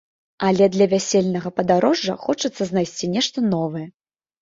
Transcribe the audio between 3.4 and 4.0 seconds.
новае.